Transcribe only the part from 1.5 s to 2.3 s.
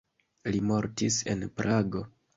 Prago.